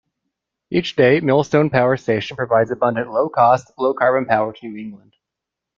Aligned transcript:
Each 0.71 0.95
day 0.95 1.19
Millstone 1.19 1.69
Power 1.69 1.95
Station 1.95 2.35
provides 2.35 2.71
abundant 2.71 3.11
low-cost, 3.13 3.71
low-carbon 3.77 4.25
power 4.25 4.51
to 4.51 4.67
New 4.67 4.75
England. 4.75 5.13